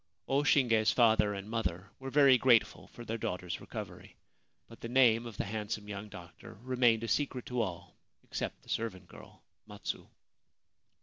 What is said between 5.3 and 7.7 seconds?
the handsome young doctor remained a secret to